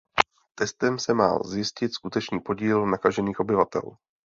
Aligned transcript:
Testem 0.55 0.99
se 0.99 1.13
má 1.13 1.39
zjistit 1.43 1.93
skutečný 1.93 2.39
podíl 2.39 2.85
nakažených 2.85 3.39
obyvatel. 3.39 3.97